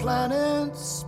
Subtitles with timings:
[0.00, 1.04] planets.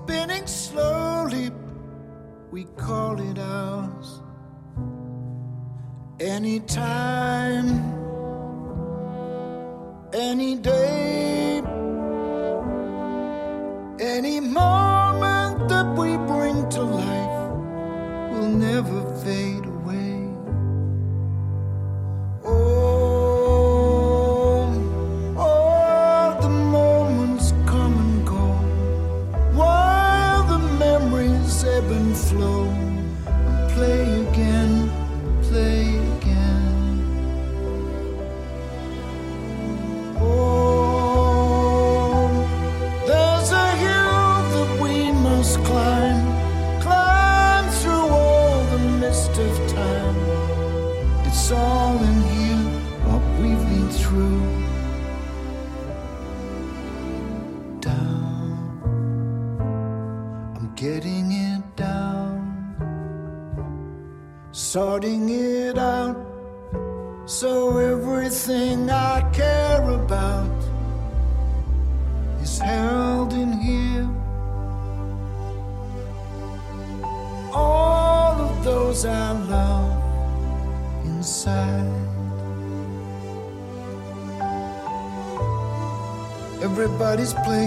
[87.22, 87.61] his place.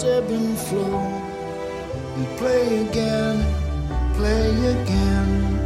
[0.00, 0.98] Seven ebb and flow.
[2.16, 3.44] And play again,
[4.14, 5.59] play again.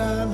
[0.00, 0.29] time.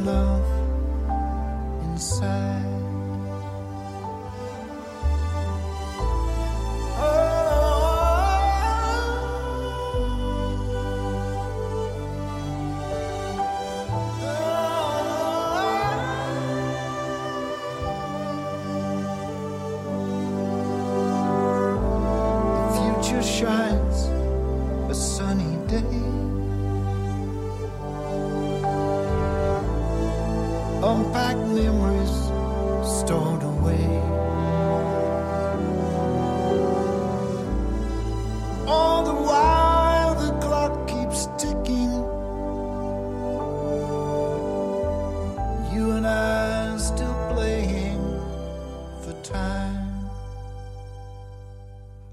[49.28, 50.08] time.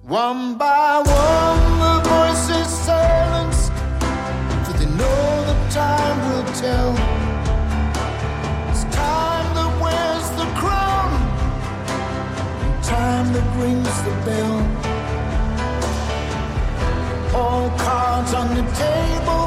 [0.01, 3.69] One by one, the voices silence.
[4.65, 6.92] for they know the time will tell.
[8.71, 11.12] It's time that wears the crown,
[12.81, 14.57] time that rings the bell.
[17.36, 19.45] All cards on the table,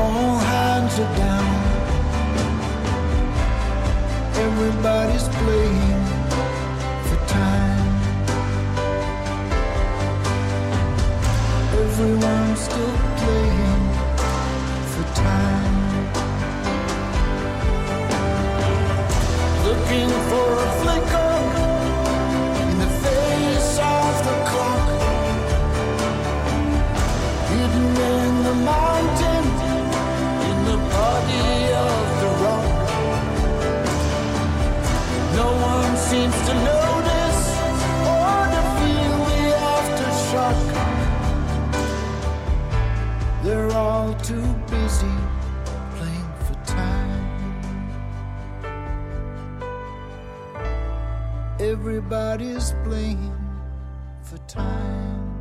[0.00, 1.41] all hands are down.
[4.84, 6.04] Everybody's playing
[7.06, 8.02] for time.
[11.82, 13.84] Everyone's still playing
[14.90, 15.76] for time.
[19.66, 21.21] Looking for a flicker
[52.12, 53.32] Everybody's playing
[54.22, 55.32] for time.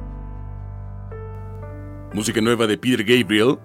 [2.14, 3.60] Música nueva de Peter Gabriel.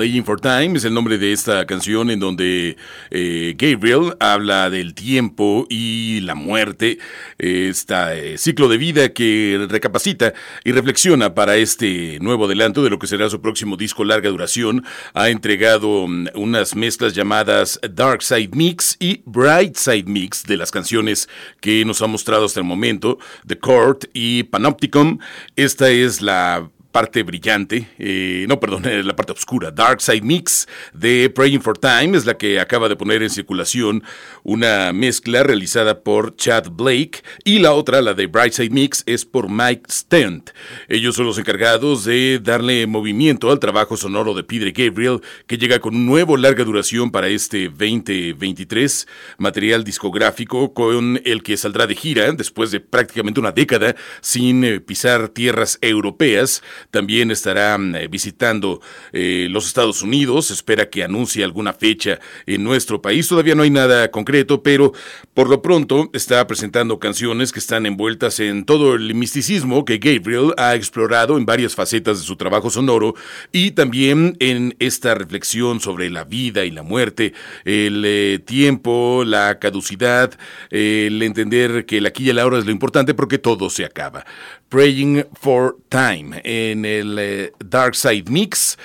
[0.00, 2.78] Playing for Time es el nombre de esta canción en donde
[3.10, 6.98] eh, Gabriel habla del tiempo y la muerte,
[7.36, 10.32] este ciclo de vida que recapacita
[10.64, 14.86] y reflexiona para este nuevo adelanto de lo que será su próximo disco larga duración.
[15.12, 20.70] Ha entregado mm, unas mezclas llamadas Dark Side Mix y Bright Side Mix de las
[20.70, 21.28] canciones
[21.60, 25.20] que nos ha mostrado hasta el momento, The Court y Panopticon.
[25.56, 31.30] Esta es la parte brillante, eh, no, perdón, la parte oscura, Dark Side Mix de
[31.30, 34.02] Praying for Time es la que acaba de poner en circulación
[34.42, 39.24] una mezcla realizada por Chad Blake y la otra, la de Bright Side Mix, es
[39.24, 40.50] por Mike Stent.
[40.88, 45.78] Ellos son los encargados de darle movimiento al trabajo sonoro de Peter Gabriel, que llega
[45.78, 49.06] con un nuevo larga duración para este 2023,
[49.38, 54.80] material discográfico con el que saldrá de gira después de prácticamente una década sin eh,
[54.80, 56.62] pisar tierras europeas.
[56.90, 58.80] También estará eh, visitando
[59.12, 60.50] eh, los Estados Unidos.
[60.50, 63.28] Espera que anuncie alguna fecha en nuestro país.
[63.28, 64.92] Todavía no hay nada concreto, pero
[65.34, 70.52] por lo pronto está presentando canciones que están envueltas en todo el misticismo que Gabriel
[70.56, 73.14] ha explorado en varias facetas de su trabajo sonoro
[73.52, 77.32] y también en esta reflexión sobre la vida y la muerte,
[77.64, 80.38] el eh, tiempo, la caducidad,
[80.70, 84.24] el entender que el aquí y el ahora es lo importante porque todo se acaba.
[84.70, 88.78] Praying for Time en el eh, Dark Side Mix.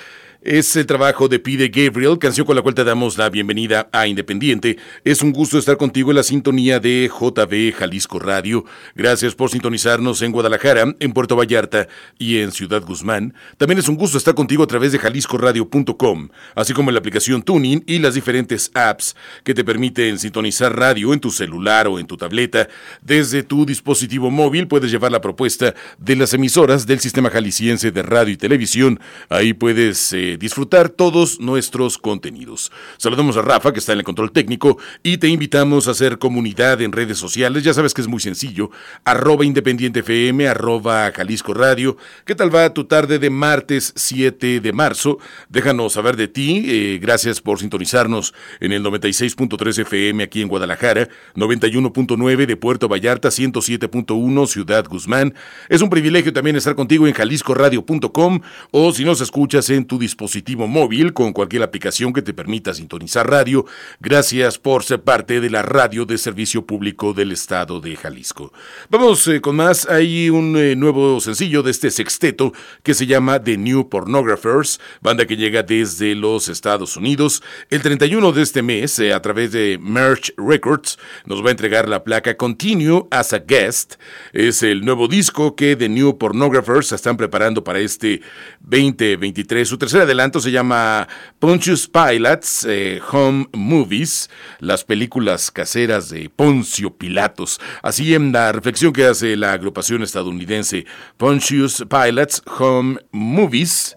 [0.46, 4.06] Es el trabajo de Pide Gabriel, canción con la cual te damos la bienvenida a
[4.06, 4.78] Independiente.
[5.02, 8.64] Es un gusto estar contigo en la sintonía de JB Jalisco Radio.
[8.94, 13.34] Gracias por sintonizarnos en Guadalajara, en Puerto Vallarta y en Ciudad Guzmán.
[13.56, 17.42] También es un gusto estar contigo a través de jaliscoradio.com, así como en la aplicación
[17.42, 22.06] Tuning y las diferentes apps que te permiten sintonizar radio en tu celular o en
[22.06, 22.68] tu tableta.
[23.02, 28.02] Desde tu dispositivo móvil puedes llevar la propuesta de las emisoras del Sistema Jalisciense de
[28.04, 29.00] Radio y Televisión.
[29.28, 30.12] Ahí puedes...
[30.12, 32.70] Eh, disfrutar todos nuestros contenidos.
[32.98, 36.80] Saludamos a Rafa, que está en el control técnico, y te invitamos a hacer comunidad
[36.82, 37.64] en redes sociales.
[37.64, 38.70] Ya sabes que es muy sencillo.
[39.04, 41.96] Arroba Independiente FM, arroba Jalisco Radio.
[42.24, 45.18] ¿Qué tal va tu tarde de martes 7 de marzo?
[45.48, 46.64] Déjanos saber de ti.
[46.66, 53.28] Eh, gracias por sintonizarnos en el 96.3 FM aquí en Guadalajara, 91.9 de Puerto Vallarta,
[53.28, 55.34] 107.1 Ciudad Guzmán.
[55.68, 58.40] Es un privilegio también estar contigo en jaliscoradio.com
[58.70, 60.25] o si nos escuchas en tu dispositivo
[60.66, 63.66] móvil con cualquier aplicación que te permita sintonizar radio.
[64.00, 68.52] Gracias por ser parte de la radio de servicio público del estado de Jalisco.
[68.90, 69.86] Vamos eh, con más.
[69.88, 72.52] Hay un eh, nuevo sencillo de este sexteto
[72.82, 77.42] que se llama The New Pornographers, banda que llega desde los Estados Unidos.
[77.70, 81.88] El 31 de este mes, eh, a través de Merch Records, nos va a entregar
[81.88, 83.94] la placa Continue as a Guest.
[84.32, 88.22] Es el nuevo disco que The New Pornographers están preparando para este
[88.60, 89.68] 2023.
[89.68, 91.06] Su tercera adelanto se llama
[91.38, 97.60] Pontius Pilates eh, Home Movies, las películas caseras de Poncio Pilatos.
[97.82, 100.86] Así en la reflexión que hace la agrupación estadounidense
[101.16, 103.96] Pontius Pilates Home Movies,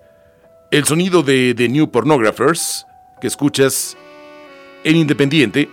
[0.71, 2.85] el sonido de The New Pornographers
[3.21, 3.95] que escuchas
[4.83, 5.69] en Independiente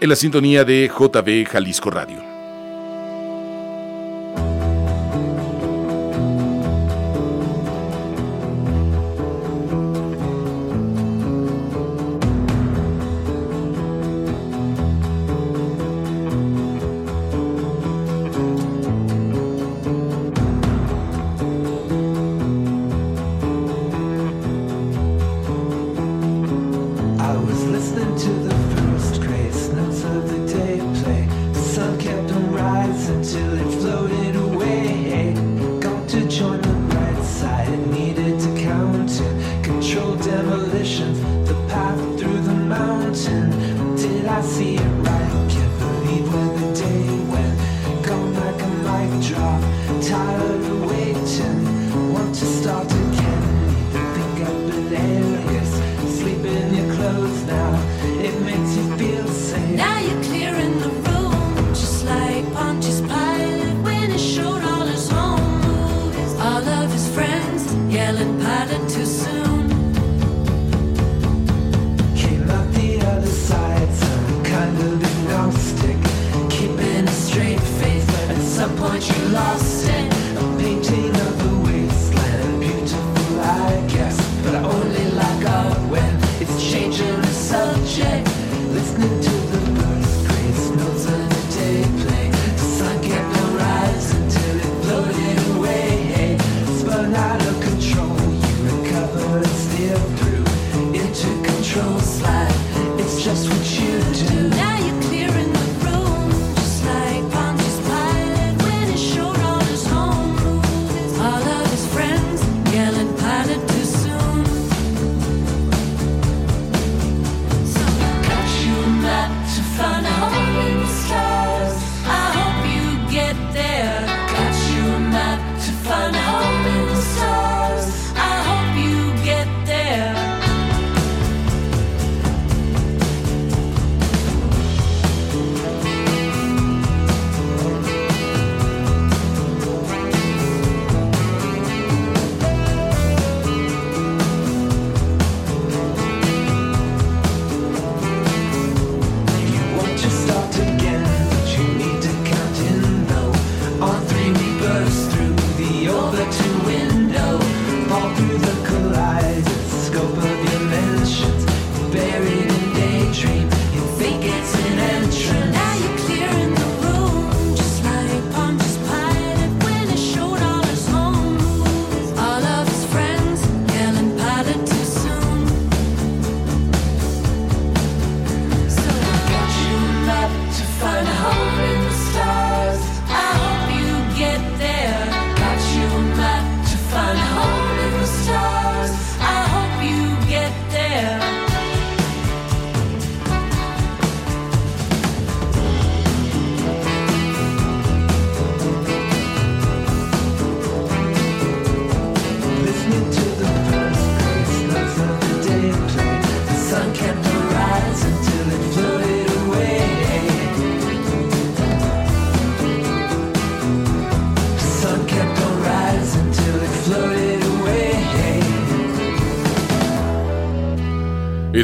[0.00, 2.35] en la sintonía de JB Jalisco Radio.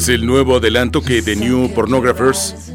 [0.03, 2.73] Es el nuevo adelanto que The New Pornographers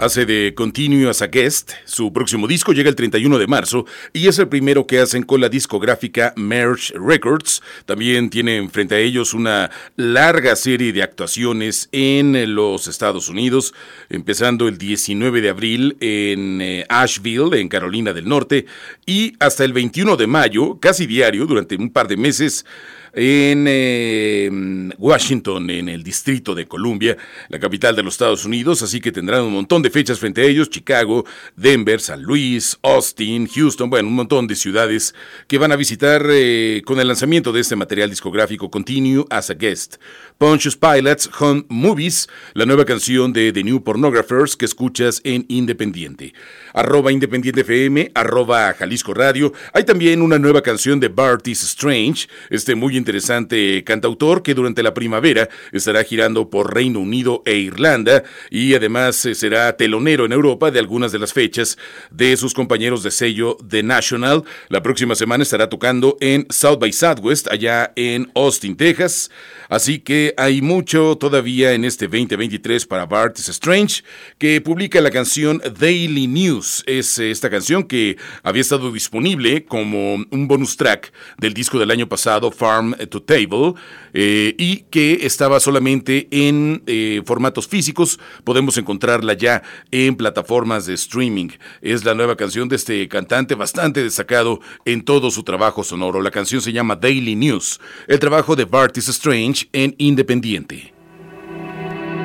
[0.00, 1.70] hace de Continuous a Guest.
[1.84, 5.40] Su próximo disco llega el 31 de marzo y es el primero que hacen con
[5.40, 7.62] la discográfica Merge Records.
[7.86, 13.74] También tienen frente a ellos una larga serie de actuaciones en los Estados Unidos,
[14.10, 18.66] empezando el 19 de abril en eh, Asheville, en Carolina del Norte,
[19.06, 22.66] y hasta el 21 de mayo, casi diario, durante un par de meses,
[23.14, 27.16] en em, Washington, en el Distrito de Columbia,
[27.48, 30.44] la capital de los Estados Unidos, así que tendrán un montón de fechas frente a
[30.44, 31.24] ellos, Chicago,
[31.56, 35.14] Denver, San Luis, Austin, Houston, bueno, un montón de ciudades
[35.46, 39.54] que van a visitar eh, con el lanzamiento de este material discográfico Continue as a
[39.54, 39.96] Guest.
[40.38, 46.34] Pontius Pilots Home Movies, la nueva canción de The New Pornographers que escuchas en Independiente.
[46.72, 49.52] Arroba Independiente FM, arroba Jalisco Radio.
[49.72, 54.94] Hay también una nueva canción de Bartis Strange, este muy interesante cantautor que durante la
[54.94, 60.70] primavera estará girando por Reino Unido e Irlanda y además eh, será telonero en Europa
[60.70, 61.76] de algunas de las fechas
[62.10, 64.44] de sus compañeros de sello The National.
[64.70, 69.30] La próxima semana estará tocando en South by Southwest, allá en Austin, Texas.
[69.74, 74.04] Así que hay mucho todavía en este 2023 para Bart Strange,
[74.38, 76.84] que publica la canción Daily News.
[76.86, 82.08] Es esta canción que había estado disponible como un bonus track del disco del año
[82.08, 83.74] pasado, Farm to Table,
[84.12, 88.20] eh, y que estaba solamente en eh, formatos físicos.
[88.44, 91.48] Podemos encontrarla ya en plataformas de streaming.
[91.82, 96.22] Es la nueva canción de este cantante bastante destacado en todo su trabajo sonoro.
[96.22, 97.80] La canción se llama Daily News.
[98.06, 100.92] El trabajo de Bart Strange En Independiente.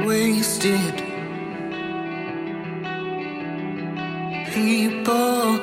[0.05, 1.09] Wasted.
[4.53, 5.59] people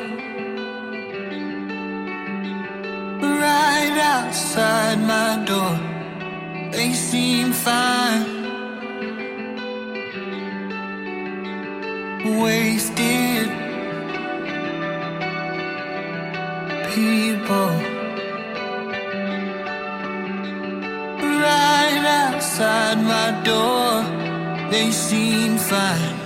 [3.20, 5.74] right outside my door.
[6.72, 8.24] They seem fine,
[12.40, 13.48] wasted
[16.94, 17.95] people.
[22.46, 26.25] outside my door, they seem fine.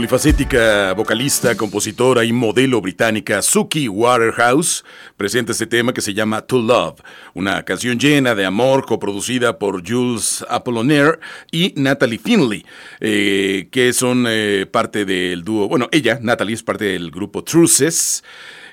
[0.00, 4.82] Polifacética vocalista, compositora y modelo británica Suki Waterhouse
[5.18, 7.02] presenta este tema que se llama To Love,
[7.34, 11.18] una canción llena de amor coproducida por Jules Apollinaire
[11.52, 12.64] y Natalie Finley,
[13.00, 18.24] eh, que son eh, parte del dúo, bueno, ella, Natalie, es parte del grupo Truces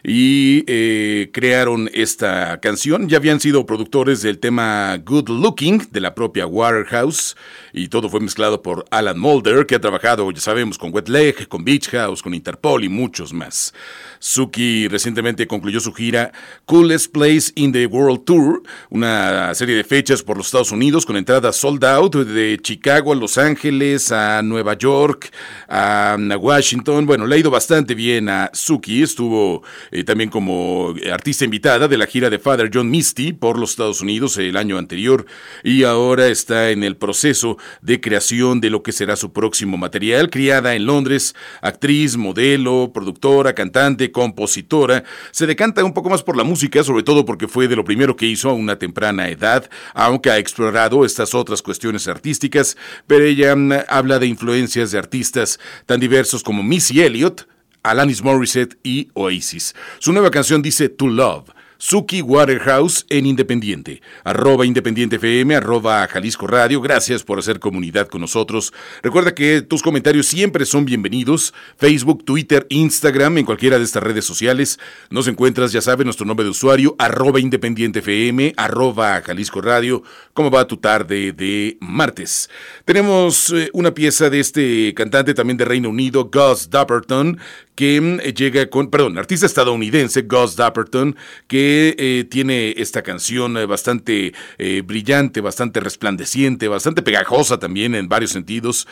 [0.03, 3.09] y eh, crearon esta canción.
[3.09, 7.35] Ya habían sido productores del tema Good Looking de la propia Waterhouse
[7.77, 11.47] y todo fue mezclado por Alan Mulder, que ha trabajado, ya sabemos, con Wet Leg,
[11.47, 13.73] con Beach House, con Interpol y muchos más.
[14.19, 16.31] Suki recientemente concluyó su gira
[16.65, 21.17] Coolest Place in the World Tour, una serie de fechas por los Estados Unidos con
[21.17, 25.31] entradas sold out de Chicago a Los Ángeles, a Nueva York,
[25.67, 27.05] a Washington.
[27.05, 29.03] Bueno, le ha ido bastante bien a Suki.
[29.03, 33.71] Estuvo eh, también como artista invitada de la gira de Father John Misty por los
[33.71, 35.25] Estados Unidos el año anterior
[35.63, 40.29] y ahora está en el proceso de creación de lo que será su próximo material.
[40.29, 46.43] Criada en Londres, actriz, modelo, productora, cantante, compositora, se decanta un poco más por la
[46.43, 50.29] música, sobre todo porque fue de lo primero que hizo a una temprana edad, aunque
[50.29, 52.77] ha explorado estas otras cuestiones artísticas,
[53.07, 57.47] pero ella mm, habla de influencias de artistas tan diversos como Missy Elliott,
[57.83, 59.75] Alanis Morissette y Oasis.
[59.99, 61.56] Su nueva canción dice To Love.
[61.77, 66.81] Suki Waterhouse en Independiente, arroba Independiente FM, arroba Jalisco Radio.
[66.81, 68.73] Gracias por hacer comunidad con nosotros.
[69.03, 71.53] Recuerda que tus comentarios siempre son bienvenidos.
[71.77, 74.79] Facebook, Twitter, Instagram, en cualquiera de estas redes sociales.
[75.09, 80.03] Nos encuentras, ya sabes, nuestro nombre de usuario, arroba Independiente FM, arroba Jalisco Radio.
[80.33, 82.49] ¿Cómo va tu tarde de martes?
[82.85, 87.39] Tenemos eh, una pieza de este cantante también de Reino Unido, Gus Dapperton,
[87.77, 91.15] que mm, llega con, perdón, artista estadounidense, Gus Dapperton,
[91.47, 98.09] que eh, tiene esta canción eh, bastante eh, brillante, bastante resplandeciente, bastante pegajosa también en
[98.09, 98.87] varios sentidos.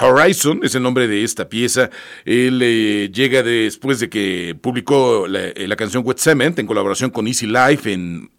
[0.00, 1.90] Horizon es el nombre de esta pieza.
[2.24, 7.48] Él llega después de que publicó la, la, canción Wet Cement en colaboración con Easy
[7.48, 8.30] Life en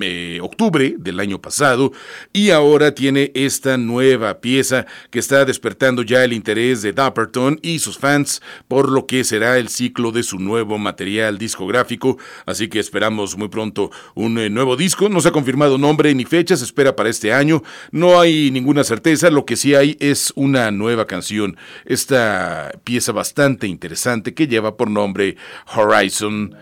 [0.41, 1.91] octubre del año pasado
[2.31, 7.79] y ahora tiene esta nueva pieza que está despertando ya el interés de Dapperton y
[7.79, 12.79] sus fans por lo que será el ciclo de su nuevo material discográfico, así que
[12.79, 15.09] esperamos muy pronto un eh, nuevo disco.
[15.09, 17.63] No se ha confirmado nombre ni fecha, se espera para este año.
[17.91, 21.57] No hay ninguna certeza, lo que sí hay es una nueva canción.
[21.85, 25.37] Esta pieza bastante interesante que lleva por nombre
[25.75, 26.55] Horizon.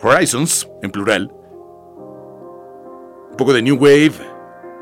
[0.00, 1.30] Horizons, en plural.
[3.30, 4.12] Un poco de New Wave,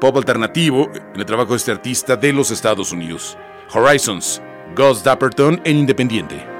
[0.00, 3.36] pop alternativo en el trabajo de este artista de los Estados Unidos.
[3.72, 4.40] Horizons,
[4.76, 6.55] Gus Dapperton en Independiente.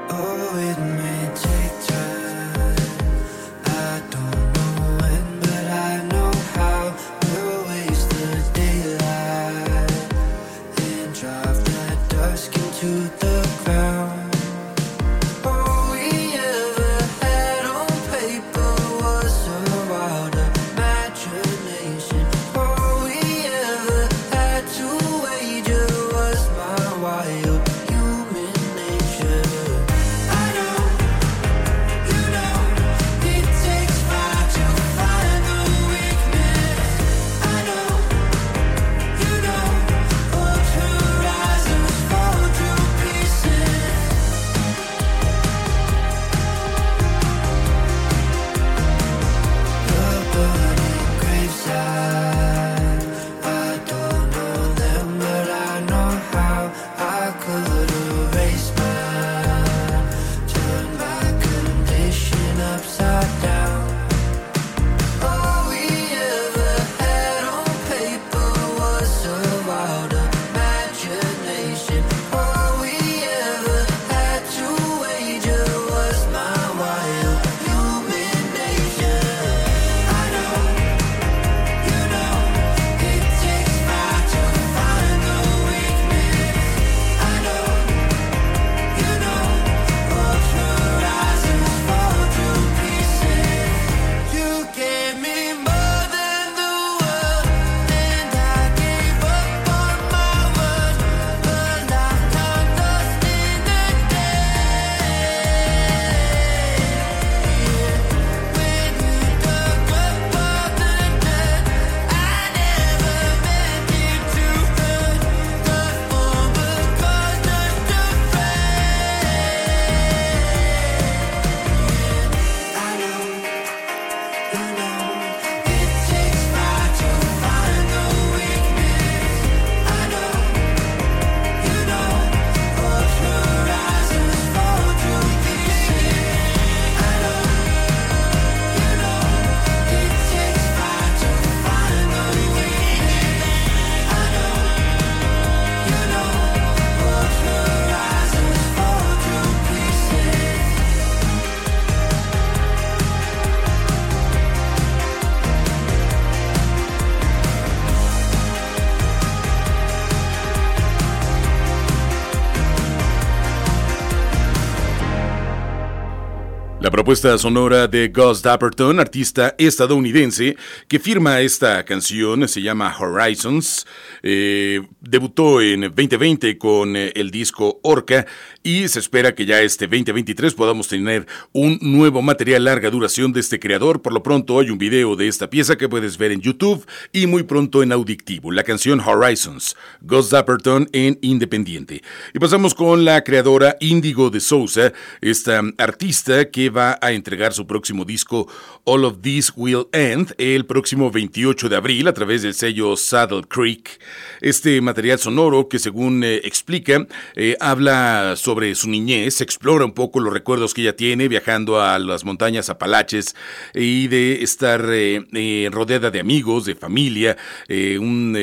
[166.96, 170.56] Propuesta sonora de Gus Dapperton, artista estadounidense
[170.88, 173.86] que firma esta canción, se llama Horizons.
[174.22, 178.24] Eh, debutó en 2020 con eh, el disco Orca
[178.62, 183.40] y se espera que ya este 2023 podamos tener un nuevo material larga duración de
[183.40, 184.00] este creador.
[184.00, 187.26] Por lo pronto hay un video de esta pieza que puedes ver en YouTube y
[187.26, 188.50] muy pronto en Audictivo.
[188.50, 192.02] La canción Horizons, Gus Dapperton en Independiente.
[192.32, 197.66] Y pasamos con la creadora Índigo de Sousa, esta artista que va a entregar su
[197.66, 198.48] próximo disco
[198.88, 203.42] All of This Will End el próximo 28 de abril a través del sello Saddle
[203.42, 203.98] Creek.
[204.40, 210.20] Este material sonoro que según eh, explica eh, habla sobre su niñez, explora un poco
[210.20, 213.34] los recuerdos que ella tiene viajando a las montañas Apalaches
[213.74, 217.36] y de estar eh, rodeada de amigos, de familia,
[217.68, 218.34] un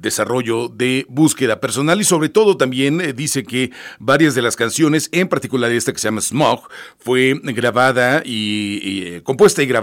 [0.00, 3.70] desarrollo de búsqueda personal y sobre todo también dice que
[4.00, 6.68] varias de las canciones, en particular esta que se llama Smog,
[6.98, 9.75] fue grabada y, compuesta y grabada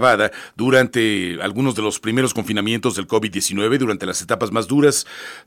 [0.56, 5.06] durante algunos de los primeros confinamientos del COVID-19, durante las etapas más duras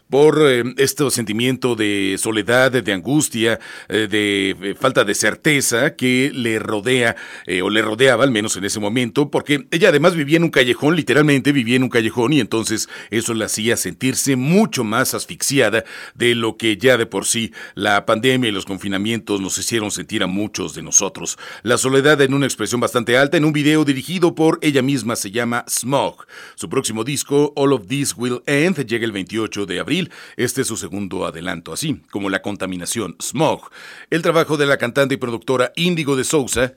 [0.09, 6.31] por eh, este sentimiento de soledad, de angustia, eh, de eh, falta de certeza que
[6.33, 7.15] le rodea
[7.63, 10.95] o le rodeaba al menos en ese momento, porque ella además vivía en un callejón,
[10.95, 15.83] literalmente vivía en un callejón y entonces eso la hacía sentirse mucho más asfixiada
[16.15, 20.23] de lo que ya de por sí la pandemia y los confinamientos nos hicieron sentir
[20.23, 21.37] a muchos de nosotros.
[21.63, 25.31] La soledad en una expresión bastante alta en un video dirigido por ella misma se
[25.31, 26.27] llama Smog.
[26.53, 30.11] Su próximo disco, All of This Will End, llega el 28 de abril.
[30.35, 33.71] Este es su segundo adelanto, así como la contaminación, Smog.
[34.11, 36.71] El trabajo de la cantante y productora Índigo de Sousa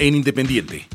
[0.00, 0.88] en Independiente.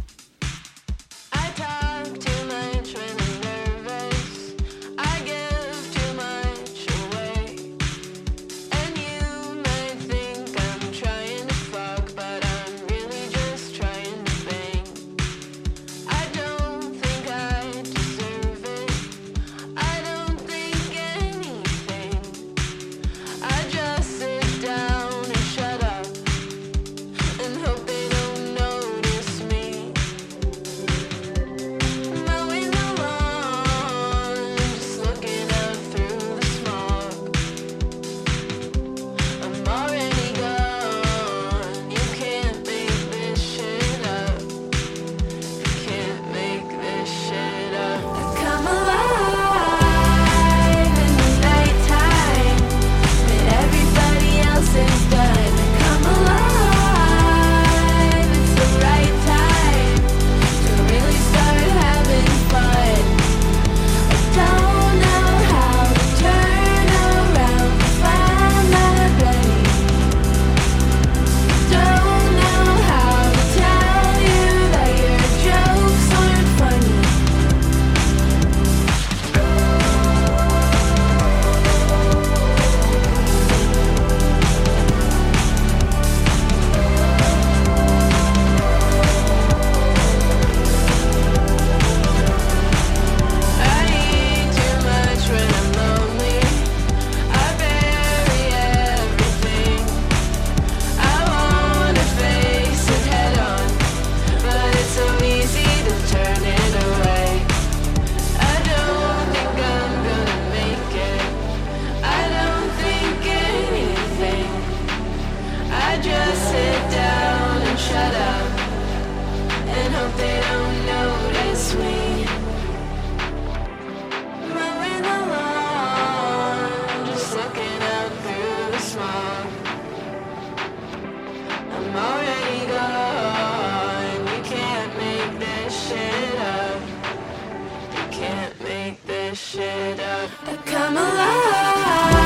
[139.36, 140.66] should've.
[140.66, 142.25] Come alive.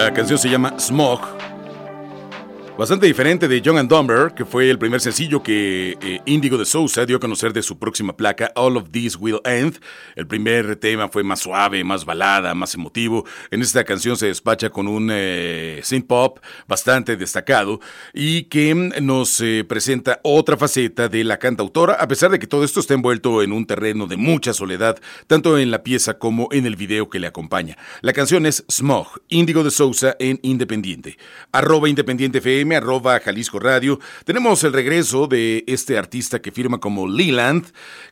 [0.00, 1.39] La canción se llama Smog.
[2.80, 6.64] Bastante diferente de Young and Dumber, que fue el primer sencillo que eh, Indigo de
[6.64, 9.78] Sousa dio a conocer de su próxima placa, All of This Will End.
[10.16, 13.26] El primer tema fue más suave, más balada, más emotivo.
[13.50, 17.80] En esta canción se despacha con un eh, synth pop bastante destacado
[18.14, 22.64] y que nos eh, presenta otra faceta de la cantautora, a pesar de que todo
[22.64, 26.64] esto está envuelto en un terreno de mucha soledad, tanto en la pieza como en
[26.64, 27.76] el video que le acompaña.
[28.00, 31.18] La canción es Smog, Indigo de Sousa en Independiente.
[31.52, 34.00] Arroba Independiente FM arroba Jalisco Radio.
[34.24, 37.66] Tenemos el regreso de este artista que firma como Leland,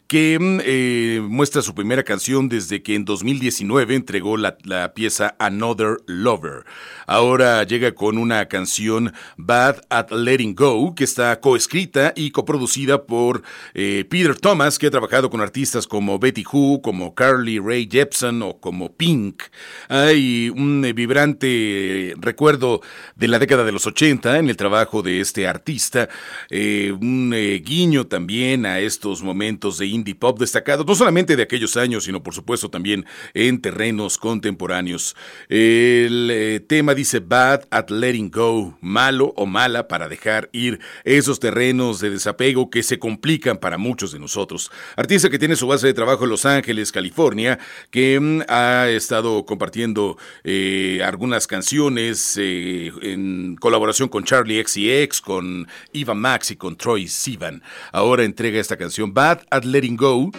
[0.09, 4.57] que mm, eh, muestra su primera canción desde que en 2019 entregó la,
[4.95, 6.65] pieza Another Lover.
[7.07, 13.43] Ahora llega con una canción Bad at Letting Go, que está coescrita y coproducida por
[13.75, 18.41] eh, Peter Thomas, que ha trabajado con artistas como Betty Who, como Carly Ray Jepsen
[18.41, 19.43] o como Pink.
[19.89, 22.81] Hay un eh, vibrante recuerdo
[23.15, 26.09] de la década de los 80 en el trabajo de este artista,
[26.51, 32.05] un guiño también a estos momentos de indie pop destacados, no solamente de aquellos años,
[32.05, 35.17] sino por supuesto también en terrenos contemporáneos.
[35.49, 41.41] El eh, tema dice Bad at Letting Go, malo o mala para dejar ir esos
[41.41, 44.71] terrenos de desapego que se complican para muchos de nosotros.
[44.97, 47.59] Artista que tiene su base de trabajo en Los Ángeles, California,
[47.91, 55.67] que mm, ha estado compartiendo eh, algunas canciones eh, en colaboración con Charlie XCX, con
[55.93, 57.63] Eva Max y con Troy Sivan.
[57.93, 60.31] Ahora entrega esta canción Bad at Letting Go,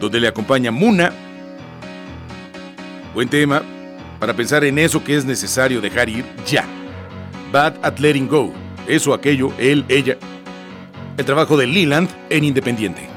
[0.00, 1.12] donde le acompaña Muna.
[3.14, 3.62] Buen tema
[4.18, 6.64] para pensar en eso que es necesario dejar ir ya.
[7.52, 8.52] Bad at Letting Go,
[8.88, 10.16] eso, aquello, él, ella.
[11.16, 13.08] El trabajo de Leland en Independiente.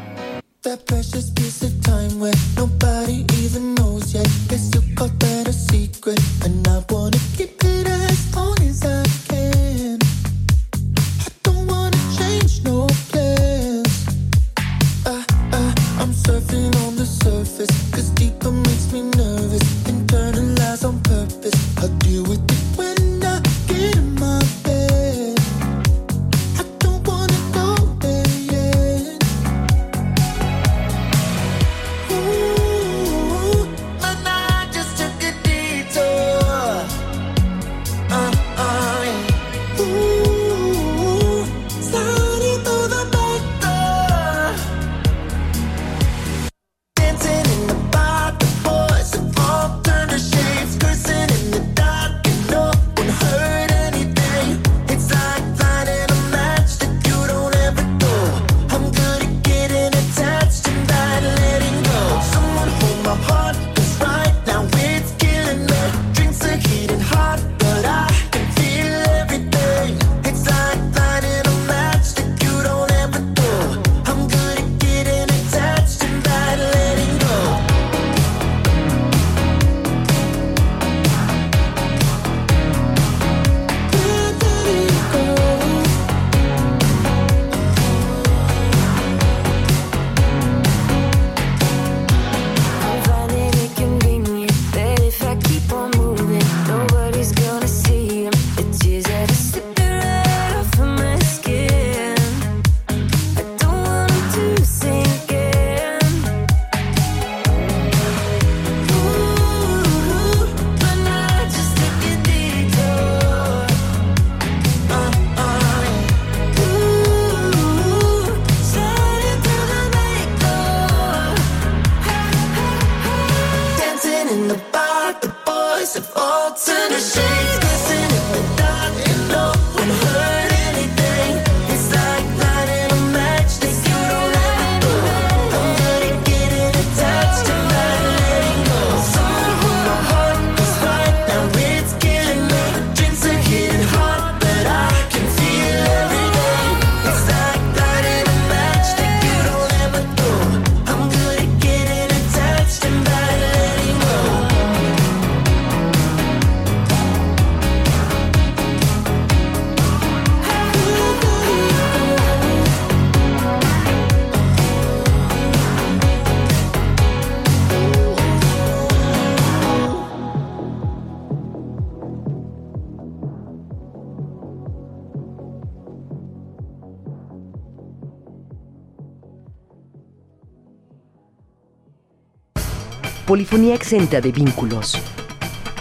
[183.27, 184.97] Polifonía exenta de vínculos.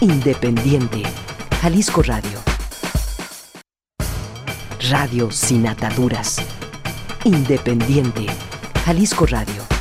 [0.01, 1.01] Independiente.
[1.61, 2.41] Jalisco Radio.
[4.89, 6.41] Radio sin ataduras.
[7.23, 8.25] Independiente.
[8.83, 9.76] Jalisco Radio.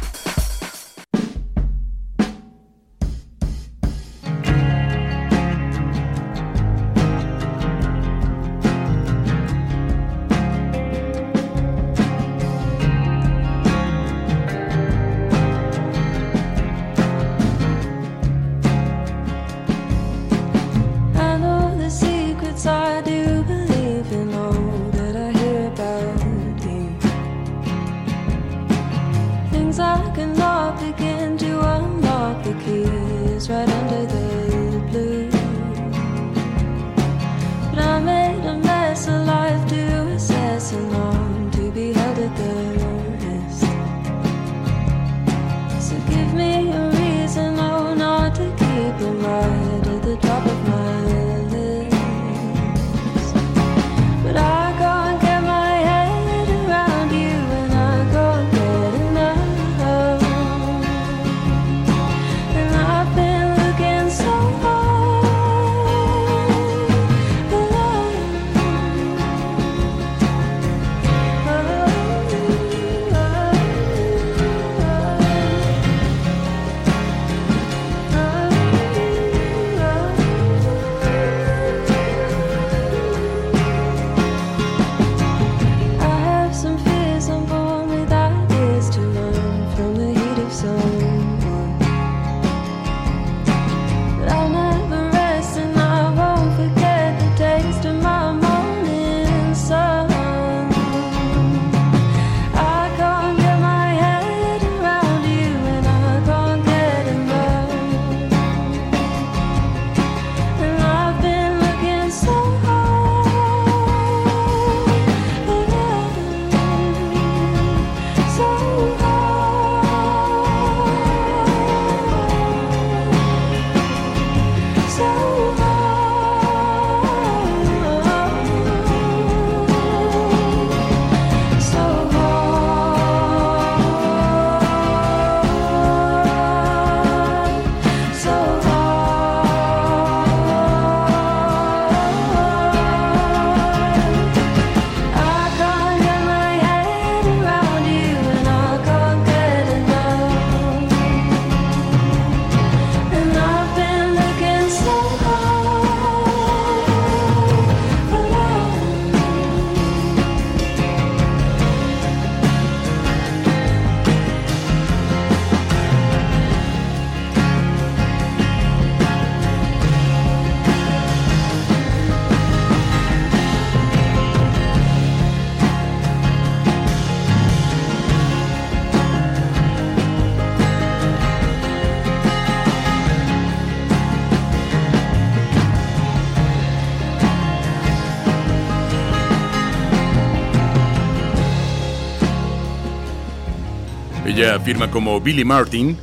[194.61, 195.97] Firma como Billy Martin,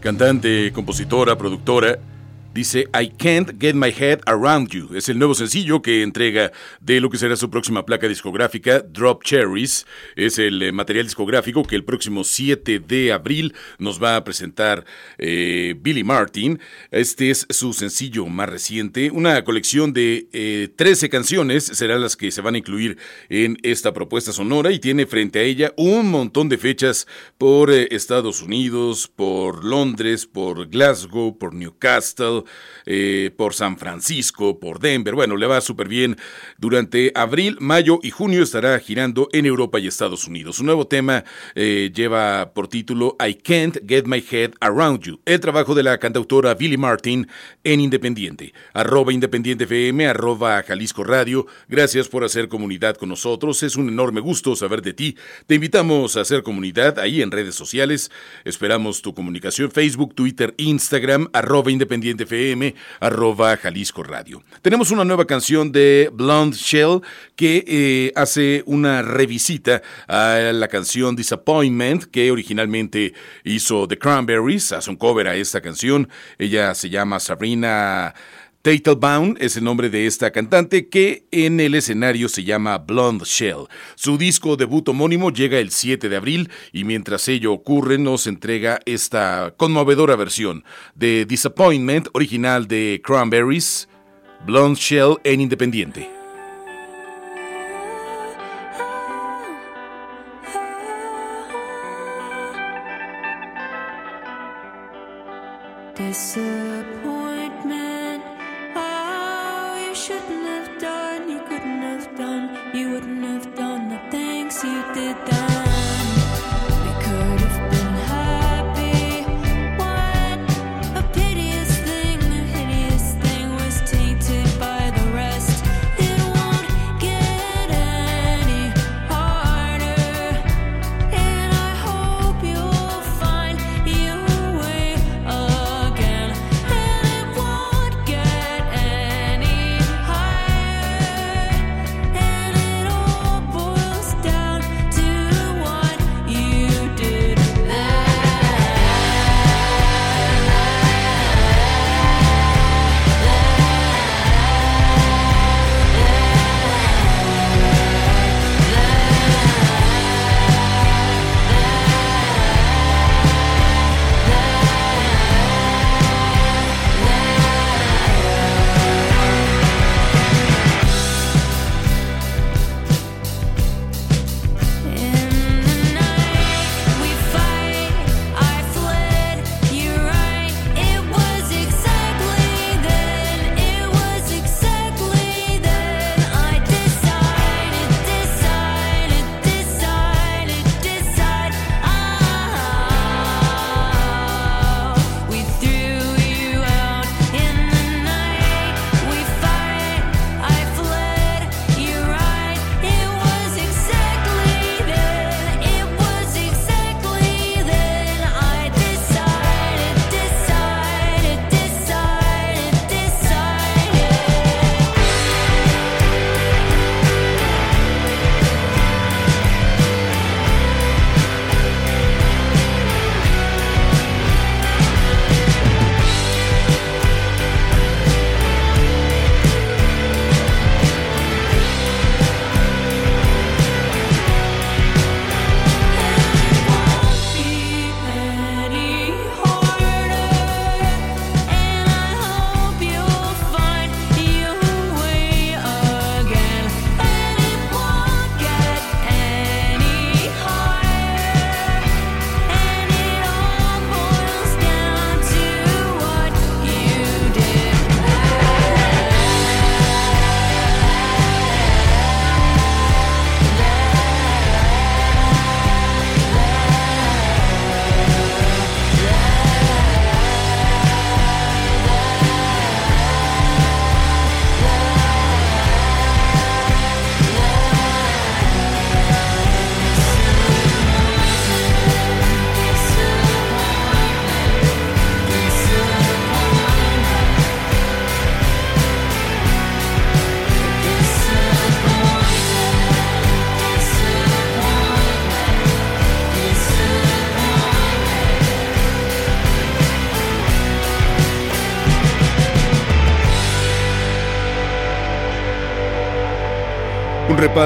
[0.00, 1.98] cantante, compositora, productora.
[2.58, 4.96] Dice I Can't Get My Head Around You.
[4.96, 6.50] Es el nuevo sencillo que entrega
[6.80, 9.86] de lo que será su próxima placa discográfica, Drop Cherries.
[10.16, 14.84] Es el eh, material discográfico que el próximo 7 de abril nos va a presentar
[15.18, 16.58] eh, Billy Martin.
[16.90, 19.12] Este es su sencillo más reciente.
[19.12, 22.98] Una colección de eh, 13 canciones serán las que se van a incluir
[23.28, 27.06] en esta propuesta sonora y tiene frente a ella un montón de fechas
[27.38, 32.42] por eh, Estados Unidos, por Londres, por Glasgow, por Newcastle,
[32.90, 35.14] eh, por San Francisco, por Denver.
[35.14, 36.16] Bueno, le va súper bien.
[36.56, 40.56] Durante abril, mayo y junio estará girando en Europa y Estados Unidos.
[40.56, 41.24] Su nuevo tema
[41.54, 45.20] eh, lleva por título I Can't Get My Head Around You.
[45.26, 47.28] El trabajo de la cantautora Billy Martin
[47.62, 48.54] en Independiente.
[48.72, 51.46] Arroba Independiente FM, arroba Jalisco Radio.
[51.68, 53.62] Gracias por hacer comunidad con nosotros.
[53.62, 55.16] Es un enorme gusto saber de ti.
[55.46, 58.10] Te invitamos a hacer comunidad ahí en redes sociales.
[58.44, 64.42] Esperamos tu comunicación Facebook, Twitter, Instagram, arroba Independiente FM, arroba Jalisco Radio.
[64.60, 67.00] Tenemos una nueva canción de Blonde Shell
[67.34, 73.14] que eh, hace una revisita a la canción Disappointment que originalmente
[73.44, 76.08] hizo The Cranberries, hace un cover a esta canción.
[76.38, 78.14] Ella se llama Sabrina
[78.68, 83.66] Teitelbaum es el nombre de esta cantante que en el escenario se llama Blonde Shell.
[83.94, 88.78] Su disco debut homónimo llega el 7 de abril y mientras ello ocurre nos entrega
[88.84, 90.64] esta conmovedora versión
[90.94, 93.88] de Disappointment original de Cranberries,
[94.44, 96.10] Blonde Shell en Independiente.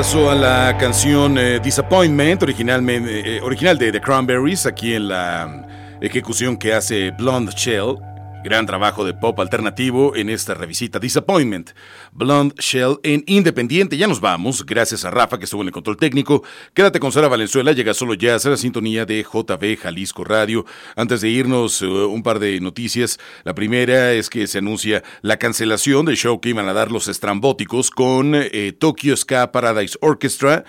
[0.02, 5.64] Repaso a la canción eh, Disappointment, eh, original de The Cranberries, aquí en la
[6.00, 7.98] ejecución que hace Blonde Shell.
[8.44, 11.70] Gran trabajo de pop alternativo en esta revisita Disappointment.
[12.10, 13.96] Blonde Shell en Independiente.
[13.96, 14.66] Ya nos vamos.
[14.66, 16.42] Gracias a Rafa que estuvo en el control técnico.
[16.74, 17.70] Quédate con Sara Valenzuela.
[17.70, 20.66] Llega solo ya a la sintonía de JB Jalisco Radio.
[20.96, 23.20] Antes de irnos, eh, un par de noticias.
[23.44, 27.06] La primera es que se anuncia la cancelación del show que iban a dar los
[27.06, 30.64] estrambóticos con eh, Tokyo Ska Paradise Orchestra.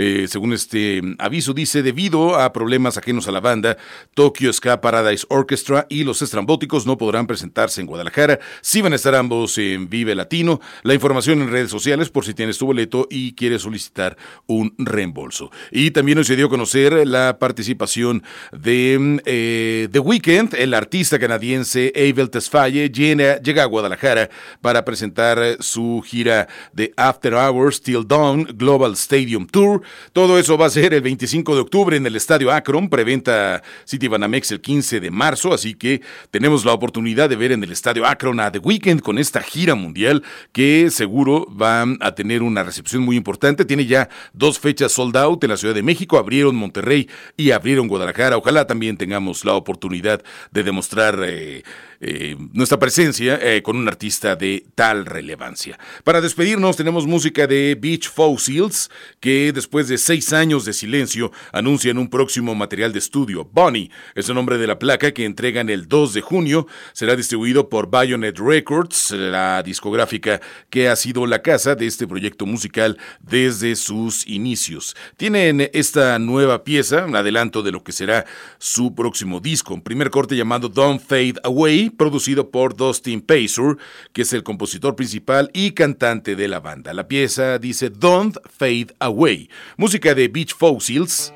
[0.00, 3.76] Eh, según este aviso, dice, debido a problemas ajenos a la banda,
[4.14, 8.38] Tokyo Ska Paradise Orchestra y los estrambóticos no podrán presentarse en Guadalajara.
[8.60, 10.60] Sí van a estar ambos en Vive Latino.
[10.84, 15.50] La información en redes sociales por si tienes tu boleto y quieres solicitar un reembolso.
[15.72, 18.22] Y también nos dio a conocer la participación
[18.52, 24.30] de eh, The Weeknd, el artista canadiense Abel Tesfaye, llega, llega a Guadalajara
[24.60, 29.82] para presentar su gira de After Hours Till Dawn Global Stadium Tour.
[30.12, 34.08] Todo eso va a ser el 25 de octubre en el Estadio Akron, preventa City
[34.08, 38.06] Banamex el 15 de marzo, así que tenemos la oportunidad de ver en el Estadio
[38.06, 40.22] Akron a The Weeknd con esta gira mundial
[40.52, 43.64] que seguro va a tener una recepción muy importante.
[43.64, 47.88] Tiene ya dos fechas sold out en la Ciudad de México, abrieron Monterrey y abrieron
[47.88, 48.36] Guadalajara.
[48.36, 51.62] Ojalá también tengamos la oportunidad de demostrar eh,
[52.00, 55.78] eh, nuestra presencia eh, con un artista de tal relevancia.
[56.04, 58.90] Para despedirnos tenemos música de Beach Fossils
[59.20, 63.48] que después de seis años de silencio anuncian un próximo material de estudio.
[63.52, 66.66] Bonnie es el nombre de la placa que entregan el 2 de junio.
[66.92, 70.40] Será distribuido por Bayonet Records, la discográfica
[70.70, 74.94] que ha sido la casa de este proyecto musical desde sus inicios.
[75.16, 78.24] Tienen esta nueva pieza, un adelanto de lo que será
[78.58, 83.76] su próximo disco, primer corte llamado Don't Fade Away, producido por Dustin Pacer,
[84.12, 86.92] que es el compositor principal y cantante de la banda.
[86.94, 91.32] La pieza dice Don't Fade Away, música de Beach Fossils.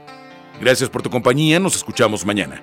[0.61, 2.63] Gracias por tu compañía, nos escuchamos mañana.